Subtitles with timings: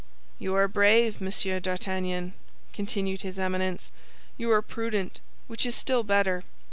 [0.39, 2.33] "You are brave, Monsieur d'Artagnan,"
[2.73, 3.91] continued his Eminence;
[4.35, 6.43] "you are prudent, which is still better.